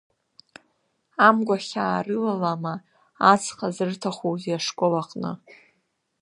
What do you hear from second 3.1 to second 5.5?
ацха зырҭахузеи ашкол аҟны?